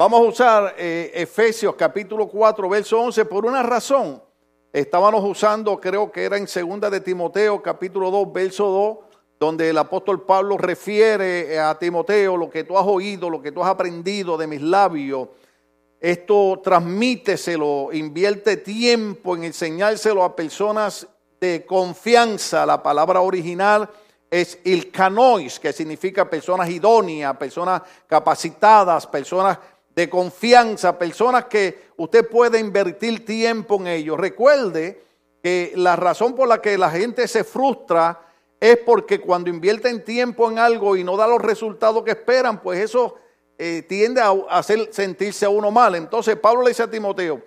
[0.00, 4.22] Vamos a usar eh, Efesios capítulo 4, verso 11 por una razón.
[4.72, 9.76] Estábamos usando, creo que era en segunda de Timoteo capítulo 2, verso 2, donde el
[9.76, 14.38] apóstol Pablo refiere a Timoteo lo que tú has oído, lo que tú has aprendido
[14.38, 15.28] de mis labios.
[16.00, 21.06] Esto transmíteselo, invierte tiempo en enseñárselo a personas
[21.38, 22.64] de confianza.
[22.64, 23.86] La palabra original
[24.30, 29.58] es el canois, que significa personas idóneas, personas capacitadas, personas
[30.00, 34.18] de confianza, personas que usted puede invertir tiempo en ellos.
[34.18, 35.02] Recuerde
[35.42, 38.18] que la razón por la que la gente se frustra
[38.58, 42.80] es porque cuando invierten tiempo en algo y no da los resultados que esperan, pues
[42.80, 43.16] eso
[43.58, 45.94] eh, tiende a hacer sentirse a uno mal.
[45.94, 47.42] Entonces Pablo le dice a Timoteo,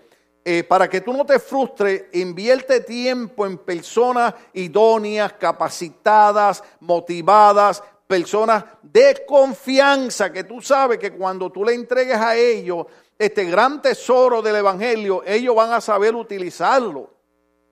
[0.45, 7.81] eh, para que tú no te frustres, invierte tiempo en personas idóneas, capacitadas, motivadas,
[8.13, 12.85] personas de confianza, que tú sabes que cuando tú le entregues a ellos
[13.17, 17.09] este gran tesoro del Evangelio, ellos van a saber utilizarlo.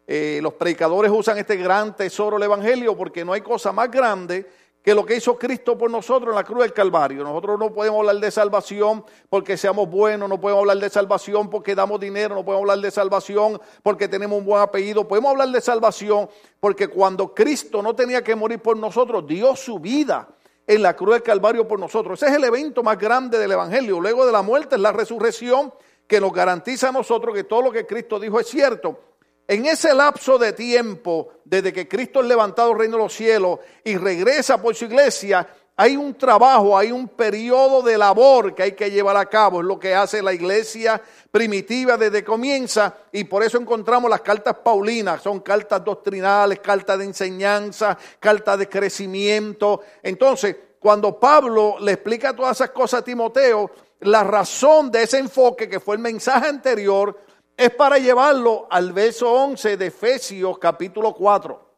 [0.07, 4.49] Eh, los predicadores usan este gran tesoro del Evangelio porque no hay cosa más grande
[4.83, 7.23] que lo que hizo Cristo por nosotros en la cruz del Calvario.
[7.23, 11.75] Nosotros no podemos hablar de salvación porque seamos buenos, no podemos hablar de salvación porque
[11.75, 15.07] damos dinero, no podemos hablar de salvación porque tenemos un buen apellido.
[15.07, 16.29] Podemos hablar de salvación
[16.59, 20.27] porque cuando Cristo no tenía que morir por nosotros, dio su vida
[20.65, 22.21] en la cruz del Calvario por nosotros.
[22.21, 23.99] Ese es el evento más grande del Evangelio.
[23.99, 25.71] Luego de la muerte es la resurrección
[26.07, 29.10] que nos garantiza a nosotros que todo lo que Cristo dijo es cierto.
[29.51, 33.97] En ese lapso de tiempo, desde que Cristo es levantado reino de los cielos y
[33.97, 38.89] regresa por su iglesia, hay un trabajo, hay un periodo de labor que hay que
[38.89, 39.59] llevar a cabo.
[39.59, 44.55] Es lo que hace la iglesia primitiva desde comienza y por eso encontramos las cartas
[44.63, 45.21] paulinas.
[45.21, 49.81] Son cartas doctrinales, cartas de enseñanza, cartas de crecimiento.
[50.01, 55.67] Entonces, cuando Pablo le explica todas esas cosas a Timoteo, la razón de ese enfoque
[55.67, 57.17] que fue el mensaje anterior
[57.61, 61.69] es para llevarlo al verso 11 de Efesios capítulo 4.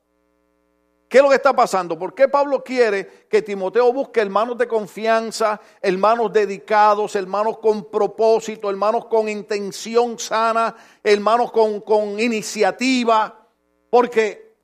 [1.10, 2.00] ¿Qué es lo que está pasando?
[2.00, 8.70] ¿Por qué Pablo quiere que Timoteo busque hermanos de confianza, hermanos dedicados, hermanos con propósito,
[8.70, 10.74] hermanos con intención sana,
[11.04, 13.46] hermanos con, con iniciativa?
[13.90, 14.56] Porque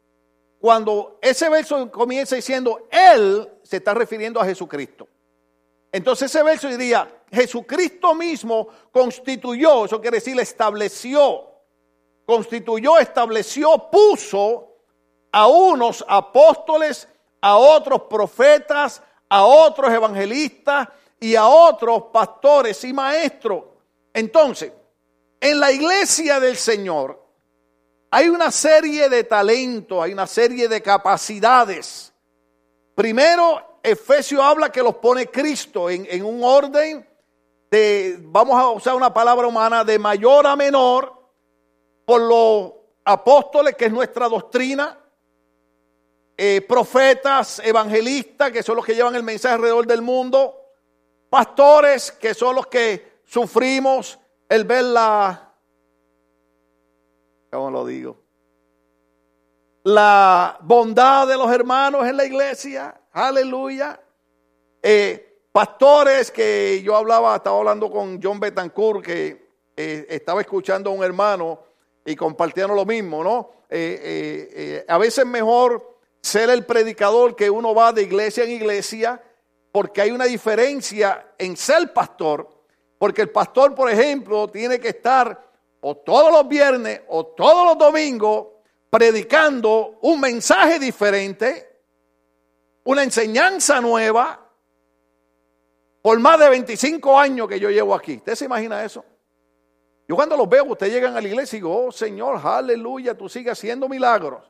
[0.58, 5.06] cuando ese verso comienza diciendo, Él se está refiriendo a Jesucristo.
[5.92, 11.50] Entonces ese verso diría, Jesucristo mismo constituyó, eso quiere decir estableció,
[12.26, 14.76] constituyó, estableció, puso
[15.32, 17.08] a unos apóstoles,
[17.42, 20.90] a otros profetas, a otros evangelistas
[21.20, 23.64] y a otros pastores y maestros.
[24.14, 24.72] Entonces,
[25.40, 27.24] en la iglesia del Señor
[28.12, 32.12] hay una serie de talentos, hay una serie de capacidades.
[32.96, 37.08] Primero, Efesio habla que los pone Cristo en, en un orden
[37.72, 41.14] de, vamos a usar una palabra humana, de mayor a menor,
[42.06, 42.74] por los
[43.06, 44.98] apóstoles, que es nuestra doctrina,
[46.36, 50.56] eh, profetas, evangelistas, que son los que llevan el mensaje alrededor del mundo,
[51.30, 55.54] pastores, que son los que sufrimos el ver la,
[57.52, 58.18] ¿cómo lo digo?
[59.84, 64.00] La bondad de los hermanos en la iglesia, aleluya.
[64.82, 70.94] Eh, Pastores que yo hablaba, estaba hablando con John Betancourt, que eh, estaba escuchando a
[70.94, 71.60] un hermano
[72.06, 73.50] y compartiendo lo mismo, ¿no?
[73.68, 79.22] Eh, a veces mejor ser el predicador que uno va de iglesia en iglesia,
[79.72, 82.48] porque hay una diferencia en ser pastor,
[83.00, 85.50] porque el pastor, por ejemplo, tiene que estar
[85.82, 88.48] o todos los viernes o todos los domingos
[88.90, 91.69] predicando un mensaje diferente,
[92.84, 94.50] una enseñanza nueva,
[96.02, 98.16] por más de 25 años que yo llevo aquí.
[98.18, 99.04] ¿Usted se imagina eso?
[100.08, 103.30] Yo cuando los veo, ustedes llegan a la iglesia y digo, oh Señor, aleluya, tú
[103.30, 104.42] sigues haciendo milagros.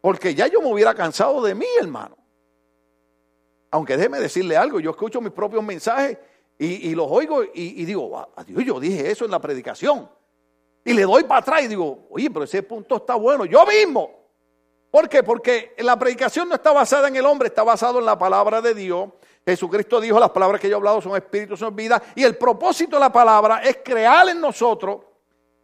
[0.00, 2.16] Porque ya yo me hubiera cansado de mí, hermano.
[3.70, 6.16] Aunque déjeme decirle algo, yo escucho mis propios mensajes
[6.58, 10.08] y, los oigo y, digo, adiós, yo dije eso en la predicación.
[10.84, 13.44] Y le doy para atrás y digo, oye, pero ese punto está bueno.
[13.44, 14.17] Yo mismo.
[14.90, 15.22] ¿Por qué?
[15.22, 18.74] Porque la predicación no está basada en el hombre, está basada en la palabra de
[18.74, 19.10] Dios.
[19.44, 22.02] Jesucristo dijo, las palabras que yo he hablado son espíritu, son vida.
[22.14, 25.00] Y el propósito de la palabra es crear en nosotros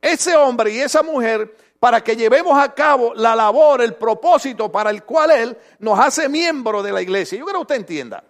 [0.00, 4.90] ese hombre y esa mujer para que llevemos a cabo la labor, el propósito para
[4.90, 7.38] el cual Él nos hace miembro de la iglesia.
[7.38, 8.24] Yo creo que usted entienda.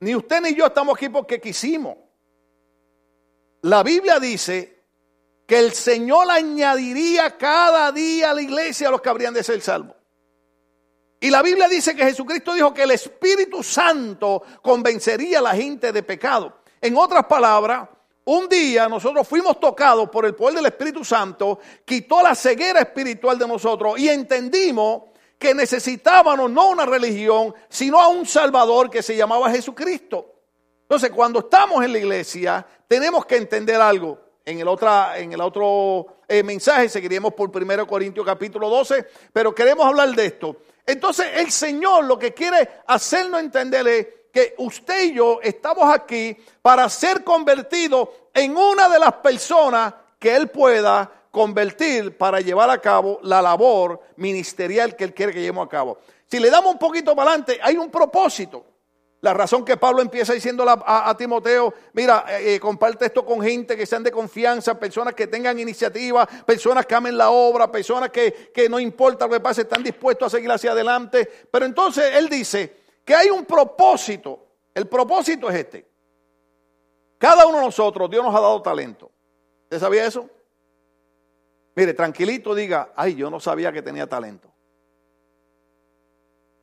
[0.00, 1.96] Ni usted ni yo estamos aquí porque quisimos.
[3.62, 4.75] La Biblia dice
[5.46, 9.60] que el Señor añadiría cada día a la iglesia a los que habrían de ser
[9.60, 9.96] salvos.
[11.20, 15.92] Y la Biblia dice que Jesucristo dijo que el Espíritu Santo convencería a la gente
[15.92, 16.58] de pecado.
[16.80, 17.88] En otras palabras,
[18.24, 23.38] un día nosotros fuimos tocados por el poder del Espíritu Santo, quitó la ceguera espiritual
[23.38, 25.04] de nosotros y entendimos
[25.38, 30.34] que necesitábamos no una religión, sino a un Salvador que se llamaba Jesucristo.
[30.82, 34.25] Entonces, cuando estamos en la iglesia, tenemos que entender algo.
[34.46, 39.52] En el, otra, en el otro eh, mensaje seguiríamos por 1 Corintios capítulo 12, pero
[39.52, 40.58] queremos hablar de esto.
[40.86, 46.36] Entonces, el Señor lo que quiere hacernos entender es que usted y yo estamos aquí
[46.62, 52.80] para ser convertidos en una de las personas que Él pueda convertir para llevar a
[52.80, 55.98] cabo la labor ministerial que Él quiere que llevemos a cabo.
[56.30, 58.64] Si le damos un poquito para adelante, hay un propósito.
[59.22, 63.76] La razón que Pablo empieza diciendo a, Timoteo, mira, eh, eh, comparte esto con gente
[63.76, 68.50] que sean de confianza, personas que tengan iniciativa, personas que amen la obra, personas que,
[68.54, 71.28] que no importa lo que pase, están dispuestos a seguir hacia adelante.
[71.50, 72.76] Pero entonces él dice,
[73.06, 74.46] que hay un propósito.
[74.74, 75.88] El propósito es este.
[77.18, 79.10] Cada uno de nosotros, Dios nos ha dado talento.
[79.62, 80.28] ¿Usted sabía eso?
[81.76, 84.52] Mire, tranquilito diga, ay, yo no sabía que tenía talento.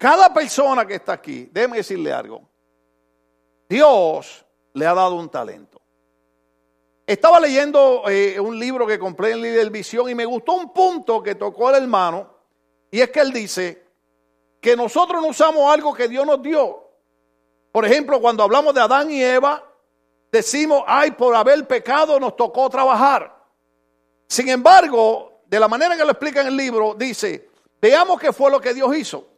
[0.03, 2.41] Cada persona que está aquí, déjeme decirle algo.
[3.69, 5.81] Dios le ha dado un talento.
[7.07, 11.23] Estaba leyendo eh, un libro que compré en Líder Visión y me gustó un punto
[11.23, 12.35] que tocó el hermano.
[12.91, 13.87] Y es que él dice
[14.59, 16.85] que nosotros no usamos algo que Dios nos dio.
[17.71, 19.63] Por ejemplo, cuando hablamos de Adán y Eva,
[20.29, 23.41] decimos, ay, por haber pecado nos tocó trabajar.
[24.27, 27.49] Sin embargo, de la manera que lo explica en el libro, dice,
[27.81, 29.32] veamos qué fue lo que Dios hizo.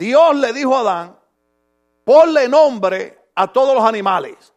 [0.00, 1.18] Dios le dijo a Adán,
[2.06, 4.54] ponle nombre a todos los animales.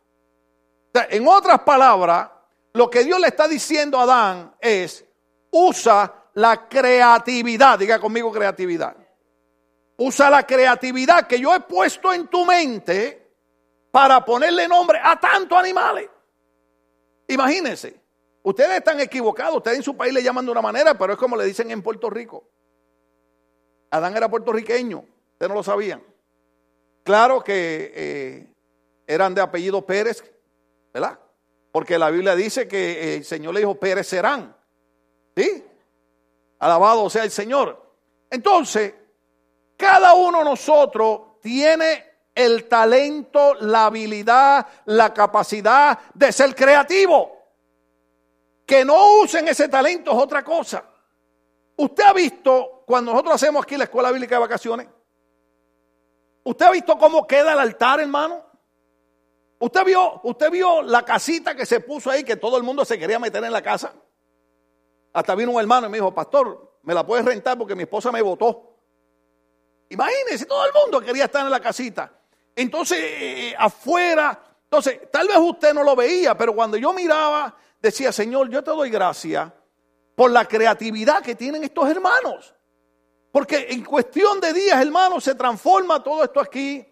[0.94, 2.30] en otras palabras,
[2.72, 5.06] lo que Dios le está diciendo a Adán es,
[5.52, 8.96] usa la creatividad, diga conmigo creatividad.
[9.98, 13.36] Usa la creatividad que yo he puesto en tu mente
[13.92, 16.10] para ponerle nombre a tantos animales.
[17.28, 18.02] Imagínense,
[18.44, 21.36] ustedes están equivocados, ustedes en su país le llaman de una manera, pero es como
[21.36, 22.48] le dicen en Puerto Rico.
[23.92, 25.06] Adán era puertorriqueño,
[25.48, 26.04] no lo sabían.
[27.04, 28.54] Claro que eh,
[29.08, 30.24] eran de apellido Pérez,
[30.94, 31.20] ¿verdad?
[31.72, 34.56] Porque la Biblia dice que el Señor le dijo, Pérez serán.
[35.36, 35.64] ¿Sí?
[36.60, 37.82] Alabado sea el Señor.
[38.30, 38.94] Entonces,
[39.76, 47.38] cada uno de nosotros tiene el talento, la habilidad, la capacidad de ser creativo.
[48.66, 50.84] Que no usen ese talento es otra cosa.
[51.76, 54.88] Usted ha visto cuando nosotros hacemos aquí la escuela bíblica de vacaciones.
[56.44, 58.46] ¿Usted ha visto cómo queda el altar, hermano?
[59.60, 63.00] ¿Usted vio, usted vio la casita que se puso ahí que todo el mundo se
[63.00, 63.94] quería meter en la casa?
[65.14, 68.12] Hasta vino un hermano y me dijo, pastor, me la puedes rentar porque mi esposa
[68.12, 68.78] me votó.
[69.90, 72.12] Imagínense, todo el mundo quería estar en la casita.
[72.56, 74.40] Entonces, eh, eh, afuera,
[74.74, 78.72] entonces, tal vez usted no lo veía, pero cuando yo miraba, decía, Señor, yo te
[78.72, 79.52] doy gracias
[80.16, 82.56] por la creatividad que tienen estos hermanos.
[83.34, 86.86] Porque en cuestión de días, hermanos, se transforma todo esto aquí.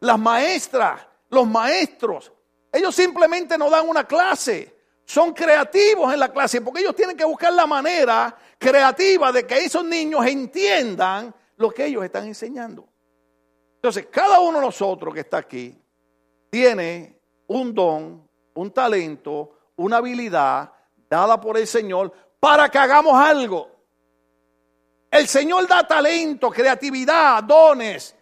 [0.00, 2.32] Las maestras, los maestros,
[2.72, 7.26] ellos simplemente no dan una clase, son creativos en la clase, porque ellos tienen que
[7.26, 12.88] buscar la manera creativa de que esos niños entiendan lo que ellos están enseñando.
[13.74, 15.78] Entonces, cada uno de nosotros que está aquí
[16.48, 20.72] tiene un don, un talento, una habilidad
[21.10, 22.10] dada por el Señor
[22.40, 23.73] para que hagamos algo.
[25.14, 28.16] El Señor da talento, creatividad, dones,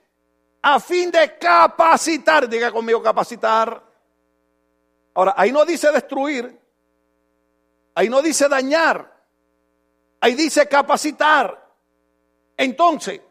[0.61, 2.46] a fin de capacitar.
[2.46, 3.82] Diga conmigo, capacitar.
[5.14, 6.54] Ahora, ahí no dice destruir,
[7.94, 9.11] ahí no dice dañar,
[10.20, 11.66] ahí dice capacitar.
[12.58, 13.22] Entonces,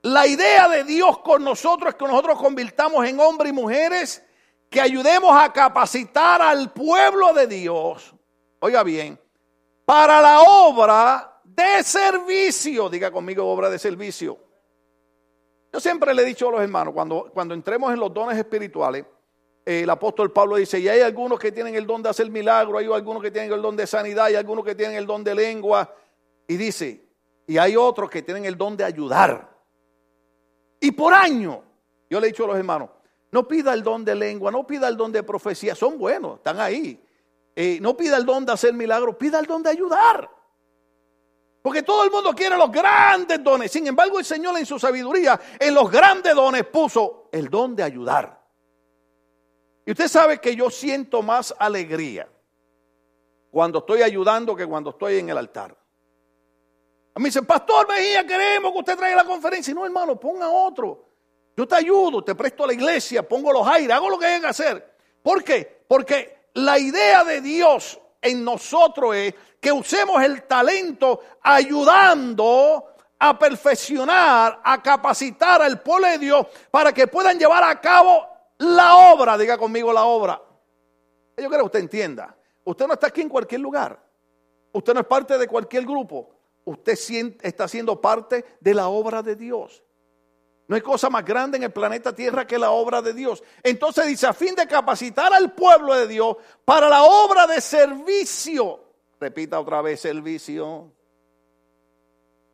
[0.00, 4.24] la idea de Dios con nosotros es que nosotros convirtamos en hombres y mujeres
[4.70, 8.14] que ayudemos a capacitar al pueblo de Dios,
[8.60, 9.20] oiga bien,
[9.84, 12.88] para la obra de servicio.
[12.88, 14.38] Diga conmigo, obra de servicio.
[15.72, 19.04] Yo siempre le he dicho a los hermanos, cuando, cuando entremos en los dones espirituales,
[19.64, 22.92] el apóstol Pablo dice, y hay algunos que tienen el don de hacer milagros, hay
[22.92, 25.92] algunos que tienen el don de sanidad, hay algunos que tienen el don de lengua.
[26.46, 27.08] Y dice,
[27.46, 29.50] y hay otros que tienen el don de ayudar.
[30.80, 31.64] Y por año,
[32.10, 32.90] yo le he dicho a los hermanos,
[33.32, 36.60] no pida el don de lengua, no pida el don de profecía, son buenos, están
[36.60, 37.02] ahí.
[37.56, 40.30] Eh, no pida el don de hacer milagros, pida el don de ayudar.
[41.64, 43.72] Porque todo el mundo quiere los grandes dones.
[43.72, 47.82] Sin embargo, el Señor en su sabiduría, en los grandes dones puso el don de
[47.82, 48.38] ayudar.
[49.86, 52.28] Y usted sabe que yo siento más alegría
[53.50, 55.74] cuando estoy ayudando que cuando estoy en el altar.
[57.14, 59.72] A mí dicen, Pastor Mejía, queremos que usted traiga la conferencia.
[59.72, 61.14] no, hermano, ponga otro.
[61.56, 64.38] Yo te ayudo, te presto a la iglesia, pongo los aires, hago lo que hay
[64.38, 64.96] que hacer.
[65.22, 65.82] ¿Por qué?
[65.88, 72.84] Porque la idea de Dios en nosotros es que usemos el talento ayudando
[73.18, 78.28] a perfeccionar, a capacitar al pueblo de Dios para que puedan llevar a cabo
[78.58, 79.38] la obra.
[79.38, 80.38] Diga conmigo la obra.
[81.38, 82.36] Yo quiero que usted entienda.
[82.62, 83.98] Usted no está aquí en cualquier lugar.
[84.70, 86.28] Usted no es parte de cualquier grupo.
[86.66, 86.98] Usted
[87.40, 89.82] está siendo parte de la obra de Dios.
[90.68, 93.42] No hay cosa más grande en el planeta Tierra que la obra de Dios.
[93.62, 98.83] Entonces dice, a fin de capacitar al pueblo de Dios para la obra de servicio.
[99.24, 100.92] Repita otra vez, servicio.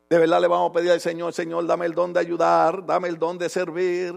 [0.09, 3.09] De verdad le vamos a pedir al Señor, Señor, dame el don de ayudar, dame
[3.09, 4.13] el don de servir.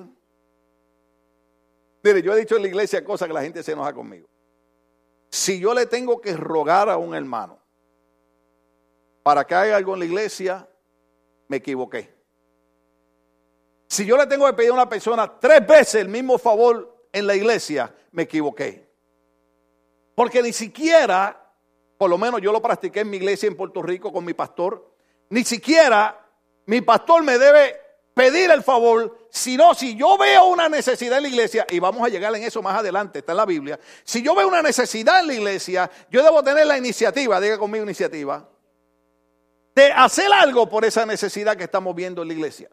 [2.04, 4.28] Mire, yo he dicho en la iglesia cosas que la gente se enoja conmigo.
[5.32, 7.58] Si yo le tengo que rogar a un hermano
[9.24, 10.68] para que haga algo en la iglesia,
[11.48, 12.14] me equivoqué.
[13.88, 17.26] Si yo le tengo que pedir a una persona tres veces el mismo favor en
[17.26, 18.88] la iglesia, me equivoqué.
[20.14, 21.43] Porque ni siquiera,
[22.04, 24.90] por lo menos yo lo practiqué en mi iglesia en Puerto Rico con mi pastor,
[25.30, 26.22] ni siquiera
[26.66, 27.80] mi pastor me debe
[28.12, 32.10] pedir el favor, sino si yo veo una necesidad en la iglesia, y vamos a
[32.10, 35.28] llegar en eso más adelante, está en la Biblia, si yo veo una necesidad en
[35.28, 38.46] la iglesia, yo debo tener la iniciativa, diga conmigo iniciativa,
[39.74, 42.68] de hacer algo por esa necesidad que estamos viendo en la iglesia.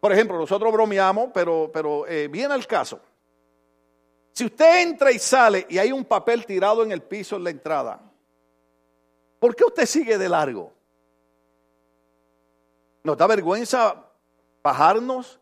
[0.00, 3.00] Por ejemplo, nosotros bromeamos, pero, pero eh, viene el caso.
[4.34, 7.48] Si usted entra y sale y hay un papel tirado en el piso en la
[7.50, 8.10] entrada,
[9.44, 10.72] ¿por qué usted sigue de largo?
[13.02, 14.10] ¿Nos da vergüenza
[14.62, 15.38] bajarnos?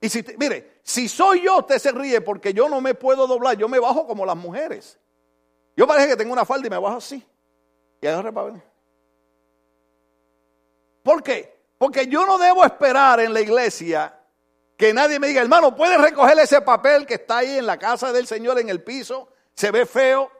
[0.00, 3.58] Y si, mire, si soy yo, usted se ríe porque yo no me puedo doblar,
[3.58, 4.98] yo me bajo como las mujeres.
[5.76, 7.22] Yo parece que tengo una falda y me bajo así.
[8.00, 8.64] Y agarre para.
[11.02, 11.62] ¿Por qué?
[11.76, 14.18] Porque yo no debo esperar en la iglesia
[14.78, 18.10] que nadie me diga, hermano, ¿puede recoger ese papel que está ahí en la casa
[18.10, 19.28] del Señor en el piso?
[19.52, 20.30] Se ve feo.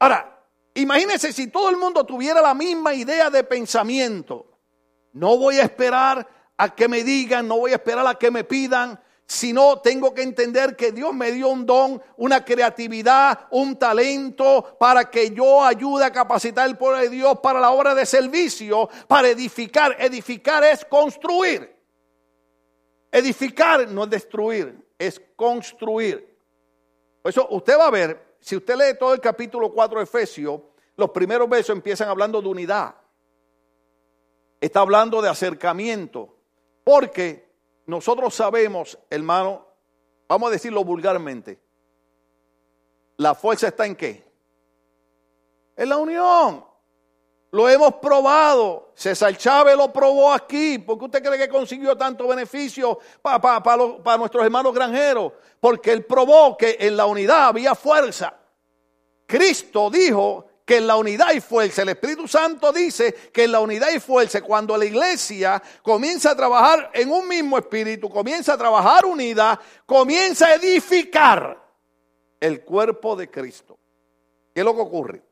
[0.00, 0.35] Ahora,
[0.76, 4.46] imagínense si todo el mundo tuviera la misma idea de pensamiento.
[5.12, 8.44] No voy a esperar a que me digan, no voy a esperar a que me
[8.44, 14.76] pidan, sino tengo que entender que Dios me dio un don, una creatividad, un talento
[14.78, 18.88] para que yo ayude a capacitar el pueblo de Dios para la obra de servicio,
[19.08, 19.96] para edificar.
[19.98, 21.74] Edificar es construir.
[23.10, 26.36] Edificar no es destruir, es construir.
[27.22, 30.60] Por eso usted va a ver, si usted lee todo el capítulo 4 de Efesios,
[30.96, 32.94] los primeros versos empiezan hablando de unidad
[34.60, 36.36] está hablando de acercamiento,
[36.84, 37.52] porque
[37.86, 39.66] nosotros sabemos, hermano,
[40.28, 41.60] vamos a decirlo vulgarmente,
[43.16, 44.24] la fuerza está en qué?
[45.76, 46.64] En la unión.
[47.56, 48.92] Lo hemos probado.
[48.94, 50.76] César Chávez lo probó aquí.
[50.76, 55.32] ¿Por qué usted cree que consiguió tanto beneficio para nuestros hermanos granjeros?
[55.58, 58.36] Porque él probó que en la unidad había fuerza.
[59.26, 61.80] Cristo dijo que en la unidad hay fuerza.
[61.80, 64.42] El Espíritu Santo dice que en la unidad hay fuerza.
[64.42, 70.48] Cuando la iglesia comienza a trabajar en un mismo espíritu, comienza a trabajar unida, comienza
[70.48, 71.58] a edificar
[72.38, 73.78] el cuerpo de Cristo.
[74.52, 75.22] ¿Qué es lo que ocurre?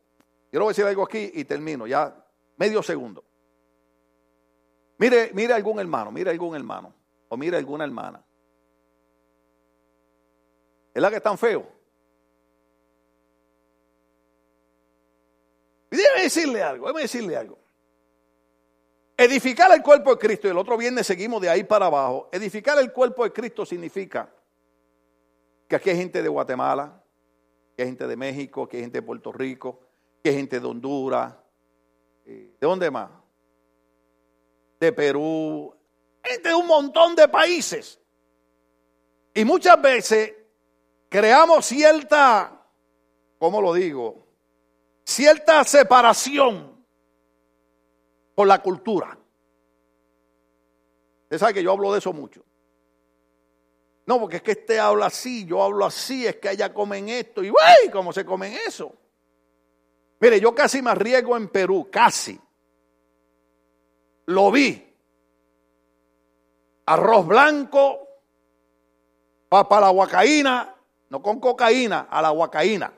[0.54, 2.14] Quiero decir algo aquí y termino, ya
[2.58, 3.24] medio segundo.
[4.98, 6.94] Mire, mire algún hermano, mire algún hermano
[7.28, 8.24] o mire alguna hermana.
[10.94, 11.66] ¿Es la que están feo?
[15.90, 17.58] Y déjeme decirle algo, déjeme decirle algo.
[19.16, 22.28] Edificar el cuerpo de Cristo, y el otro viernes seguimos de ahí para abajo.
[22.30, 24.32] Edificar el cuerpo de Cristo significa
[25.66, 27.02] que aquí hay gente de Guatemala,
[27.76, 29.80] que hay gente de México, que hay gente de Puerto Rico,
[30.24, 31.34] que gente de Honduras.
[32.24, 33.10] Eh, ¿De dónde más?
[34.80, 35.76] De Perú,
[36.22, 38.00] gente de un montón de países.
[39.34, 40.32] Y muchas veces
[41.10, 42.66] creamos cierta,
[43.38, 44.24] ¿cómo lo digo?
[45.04, 46.82] cierta separación
[48.34, 49.18] por la cultura.
[51.24, 52.42] Usted sabe que yo hablo de eso mucho.
[54.06, 57.42] No, porque es que este habla así, yo hablo así, es que allá comen esto
[57.42, 57.90] y ¡wey!
[57.92, 58.94] ¿Cómo se comen eso?
[60.24, 62.40] Mire, yo casi me arriesgo en Perú, casi.
[64.24, 64.82] Lo vi.
[66.86, 68.08] Arroz blanco,
[69.50, 70.76] papa a la huacaína,
[71.10, 72.90] no con cocaína, a la huacaína.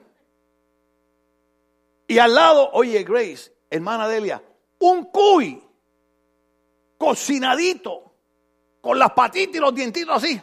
[2.06, 4.40] Y al lado, oye, Grace, hermana Delia,
[4.78, 5.60] un cuy
[6.96, 8.04] cocinadito,
[8.80, 10.40] con las patitas y los dientitos así.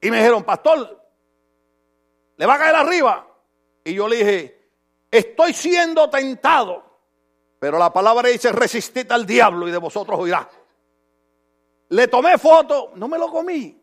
[0.00, 1.03] Y me dijeron, pastor,
[2.44, 3.26] ¿le va a caer arriba?
[3.82, 4.68] Y yo le dije,
[5.10, 6.84] estoy siendo tentado,
[7.58, 10.46] pero la palabra dice, resistid al diablo y de vosotros oirá.
[11.88, 13.82] le tomé foto, no me lo comí,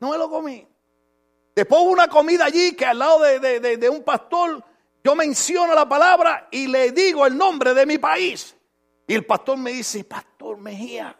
[0.00, 0.66] no me lo comí.
[1.54, 4.64] Después hubo una comida allí que al lado de, de un pastor
[5.04, 8.56] yo menciono la palabra y le digo el nombre de mi país.
[9.06, 11.14] Y el pastor me dice, Pastor Mejía,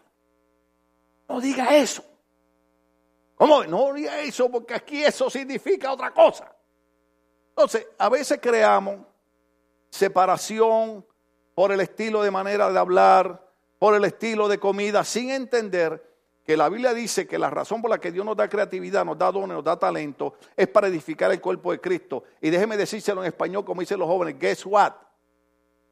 [1.27, 2.03] no diga eso.
[3.35, 3.63] ¿Cómo?
[3.65, 6.51] No diga eso porque aquí eso significa otra cosa.
[7.59, 8.99] Entonces, a veces creamos
[9.89, 11.05] separación
[11.53, 13.45] por el estilo de manera de hablar,
[13.77, 16.01] por el estilo de comida, sin entender
[16.45, 19.17] que la Biblia dice que la razón por la que Dios nos da creatividad, nos
[19.17, 22.23] da dones, nos da talento, es para edificar el cuerpo de Cristo.
[22.39, 24.93] Y déjeme decírselo en español, como dicen los jóvenes, guess what?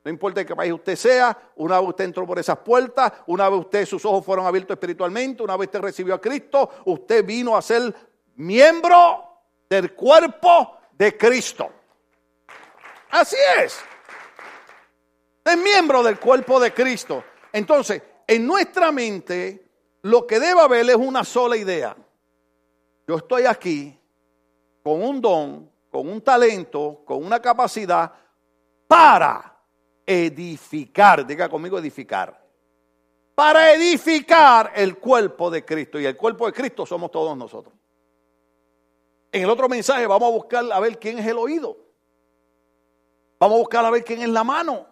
[0.05, 3.49] No importa de qué país usted sea, una vez usted entró por esas puertas, una
[3.49, 7.57] vez usted sus ojos fueron abiertos espiritualmente, una vez usted recibió a Cristo, usted vino
[7.57, 7.93] a ser
[8.37, 9.25] miembro
[9.69, 11.71] del cuerpo de Cristo.
[13.11, 13.79] Así es.
[15.45, 17.23] Es miembro del cuerpo de Cristo.
[17.53, 19.65] Entonces, en nuestra mente,
[20.01, 21.95] lo que debe haber es una sola idea.
[23.07, 23.97] Yo estoy aquí
[24.83, 28.11] con un don, con un talento, con una capacidad
[28.87, 29.57] para
[30.05, 32.45] edificar, diga conmigo edificar,
[33.35, 35.99] para edificar el cuerpo de Cristo.
[35.99, 37.76] Y el cuerpo de Cristo somos todos nosotros.
[39.31, 41.77] En el otro mensaje vamos a buscar a ver quién es el oído.
[43.39, 44.87] Vamos a buscar a ver quién es la mano.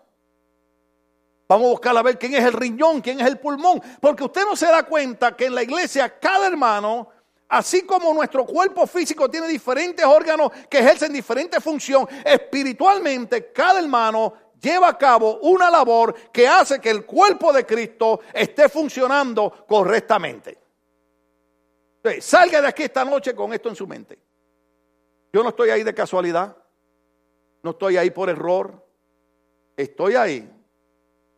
[1.48, 3.82] Vamos a buscar a ver quién es el riñón, quién es el pulmón.
[4.02, 7.10] Porque usted no se da cuenta que en la iglesia cada hermano,
[7.48, 14.34] así como nuestro cuerpo físico tiene diferentes órganos que ejercen diferentes funciones, espiritualmente cada hermano
[14.60, 20.58] lleva a cabo una labor que hace que el cuerpo de Cristo esté funcionando correctamente.
[22.20, 24.25] salga de aquí esta noche con esto en su mente.
[25.36, 26.56] Yo no estoy ahí de casualidad,
[27.62, 28.82] no estoy ahí por error,
[29.76, 30.50] estoy ahí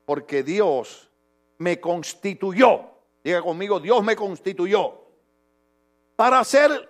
[0.05, 1.09] porque Dios
[1.57, 2.91] me constituyó.
[3.23, 5.01] Diga conmigo, Dios me constituyó
[6.15, 6.87] para ser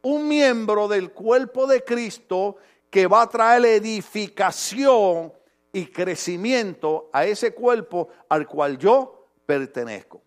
[0.00, 2.56] un miembro del cuerpo de Cristo
[2.88, 5.34] que va a traer edificación
[5.74, 10.22] y crecimiento a ese cuerpo al cual yo pertenezco.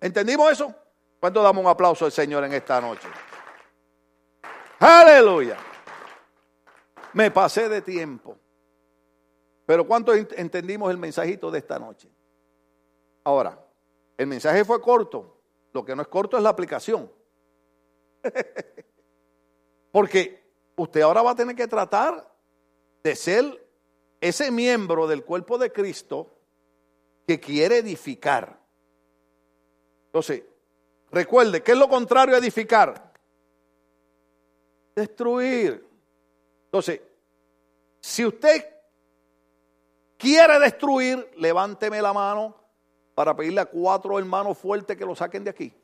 [0.00, 0.74] ¿Entendimos eso?
[1.20, 3.06] ¿Cuánto damos un aplauso al Señor en esta noche?
[4.80, 5.58] Aleluya.
[7.12, 8.34] Me pasé de tiempo.
[9.66, 12.08] Pero ¿cuánto entendimos el mensajito de esta noche?
[13.22, 13.62] Ahora,
[14.16, 15.36] el mensaje fue corto.
[15.74, 17.12] Lo que no es corto es la aplicación.
[19.92, 22.32] Porque usted ahora va a tener que tratar
[23.04, 23.68] de ser
[24.18, 26.38] ese miembro del cuerpo de Cristo
[27.26, 28.58] que quiere edificar.
[30.06, 30.42] Entonces,
[31.10, 33.09] recuerde, ¿qué es lo contrario a edificar?
[34.94, 35.86] Destruir.
[36.66, 37.00] Entonces,
[38.00, 38.64] si usted
[40.16, 42.56] quiere destruir, levánteme la mano
[43.14, 45.74] para pedirle a cuatro hermanos fuertes que lo saquen de aquí.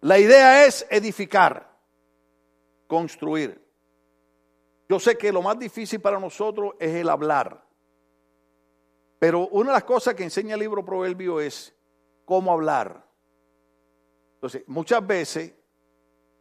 [0.00, 1.68] La idea es edificar,
[2.86, 3.60] construir.
[4.88, 7.66] Yo sé que lo más difícil para nosotros es el hablar.
[9.18, 11.74] Pero una de las cosas que enseña el libro Proverbio es
[12.24, 13.04] cómo hablar.
[14.34, 15.52] Entonces, muchas veces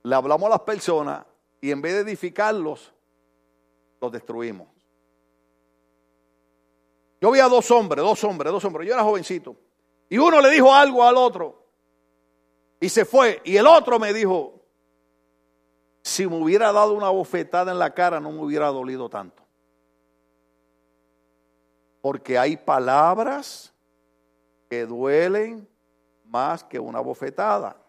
[0.06, 1.26] le hablamos a las personas
[1.60, 2.94] y en vez de edificarlos,
[4.00, 4.68] los destruimos.
[7.20, 8.88] Yo vi a dos hombres, dos hombres, dos hombres.
[8.88, 9.56] Yo era jovencito.
[10.08, 11.72] Y uno le dijo algo al otro.
[12.80, 13.42] Y se fue.
[13.46, 14.62] Y el otro me dijo,
[16.04, 19.42] si me hubiera dado una bofetada en la cara no me hubiera dolido tanto.
[22.02, 23.74] Porque hay palabras
[24.70, 25.68] que duelen
[26.26, 27.85] más que una bofetada.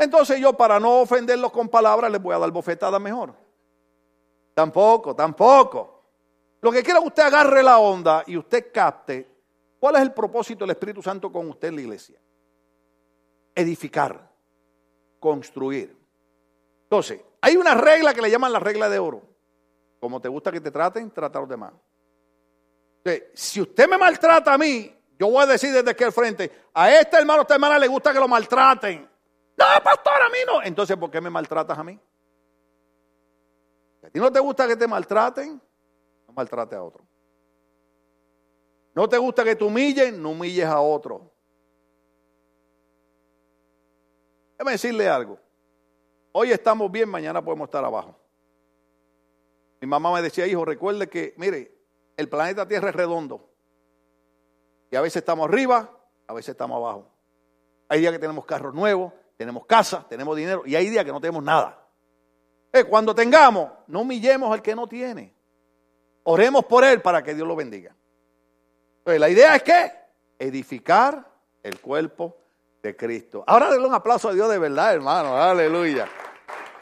[0.00, 3.34] Entonces yo para no ofenderlos con palabras les voy a dar bofetada mejor.
[4.54, 6.02] Tampoco, tampoco.
[6.62, 9.30] Lo que quiera usted agarre la onda y usted capte
[9.78, 12.18] cuál es el propósito del Espíritu Santo con usted en la iglesia.
[13.54, 14.26] Edificar,
[15.18, 15.94] construir.
[16.84, 19.20] Entonces, hay una regla que le llaman la regla de oro.
[20.00, 21.74] Como te gusta que te traten, trata a los demás.
[23.34, 26.90] Si usted me maltrata a mí, yo voy a decir desde aquí al frente, a
[26.90, 29.09] este hermano, a esta hermana le gusta que lo maltraten.
[29.56, 30.62] No, pastor, a mí no.
[30.62, 31.98] Entonces, ¿por qué me maltratas a mí?
[34.00, 35.60] Si a ti no te gusta que te maltraten,
[36.26, 37.04] no maltrate a otro.
[38.94, 41.30] No te gusta que te humillen, no humilles a otro.
[44.52, 45.38] Déjame decirle algo.
[46.32, 48.16] Hoy estamos bien, mañana podemos estar abajo.
[49.80, 51.74] Mi mamá me decía, hijo, recuerde que, mire,
[52.16, 53.48] el planeta Tierra es redondo.
[54.90, 55.90] Y a veces estamos arriba,
[56.26, 57.06] a veces estamos abajo.
[57.88, 61.18] Hay días que tenemos carros nuevos, tenemos casa, tenemos dinero, y hay días que no
[61.18, 61.82] tenemos nada.
[62.74, 65.34] Eh, cuando tengamos, no humillemos al que no tiene.
[66.24, 67.96] Oremos por él para que Dios lo bendiga.
[68.98, 69.92] Entonces, la idea es que
[70.38, 71.26] edificar,
[71.62, 72.36] el cuerpo
[72.82, 73.42] de Cristo.
[73.46, 75.34] Ahora denle un aplauso a Dios de verdad, hermano.
[75.34, 76.06] Aleluya.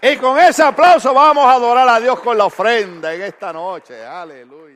[0.03, 4.05] Y con ese aplauso vamos a adorar a Dios con la ofrenda en esta noche.
[4.05, 4.68] Aleluya.